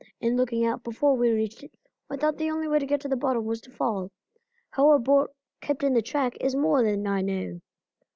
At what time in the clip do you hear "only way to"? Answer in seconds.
2.49-2.87